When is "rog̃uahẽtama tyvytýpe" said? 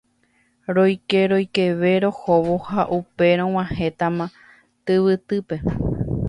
3.43-5.55